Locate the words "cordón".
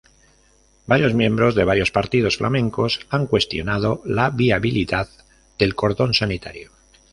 5.75-6.15